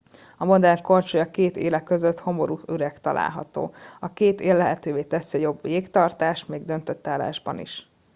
a 0.37 0.45
modern 0.45 0.81
korcsolya 0.81 1.31
két 1.31 1.57
éle 1.57 1.83
között 1.83 2.19
homorú 2.19 2.59
üreg 2.67 3.01
található 3.01 3.73
a 3.99 4.13
két 4.13 4.41
él 4.41 4.55
lehetővé 4.57 5.03
teszi 5.03 5.37
a 5.37 5.41
jobb 5.41 5.65
jégtartást 5.65 6.47
még 6.47 6.65
döntött 6.65 7.07
állásban 7.07 7.59
is 7.59 7.89